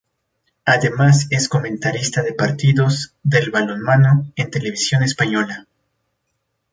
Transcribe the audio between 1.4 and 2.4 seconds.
comentarista de